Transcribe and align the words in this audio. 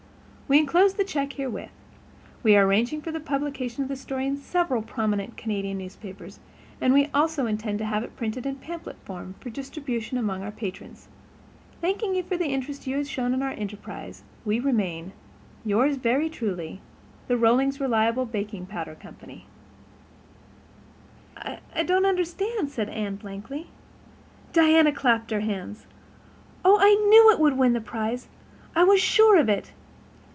We 0.51 0.59
enclose 0.59 0.95
the 0.95 1.05
check 1.05 1.31
herewith. 1.31 1.69
We 2.43 2.57
are 2.57 2.65
arranging 2.65 3.01
for 3.01 3.13
the 3.13 3.21
publication 3.21 3.83
of 3.83 3.87
the 3.87 3.95
story 3.95 4.27
in 4.27 4.35
several 4.35 4.81
prominent 4.81 5.37
Canadian 5.37 5.77
newspapers, 5.77 6.41
and 6.81 6.93
we 6.93 7.07
also 7.13 7.45
intend 7.45 7.79
to 7.79 7.85
have 7.85 8.03
it 8.03 8.17
printed 8.17 8.45
in 8.45 8.55
pamphlet 8.57 8.97
form 9.05 9.35
for 9.39 9.49
distribution 9.49 10.17
among 10.17 10.43
our 10.43 10.51
patrons. 10.51 11.07
Thanking 11.79 12.15
you 12.15 12.23
for 12.23 12.35
the 12.35 12.47
interest 12.49 12.85
you 12.85 12.97
have 12.97 13.07
shown 13.07 13.33
in 13.33 13.41
our 13.41 13.51
enterprise, 13.53 14.23
"We 14.43 14.59
remain, 14.59 15.13
"Yours 15.63 15.95
very 15.95 16.29
truly, 16.29 16.81
"THE 17.29 17.37
ROLLINGS 17.37 17.79
RELIABLE 17.79 18.25
BAKING 18.25 18.65
POWDER 18.65 18.95
CO." 18.95 19.09
"I 21.73 21.83
don't 21.83 22.05
understand," 22.05 22.71
said 22.71 22.89
Anne, 22.89 23.15
blankly. 23.15 23.67
Diana 24.51 24.91
clapped 24.91 25.31
her 25.31 25.39
hands. 25.39 25.85
"Oh, 26.65 26.77
I 26.77 26.95
knew 27.07 27.31
it 27.31 27.39
would 27.39 27.57
win 27.57 27.71
the 27.71 27.79
prize—I 27.79 28.83
was 28.83 28.99
sure 28.99 29.39
of 29.39 29.47
it. 29.47 29.71